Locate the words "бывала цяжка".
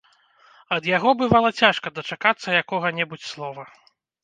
1.19-1.87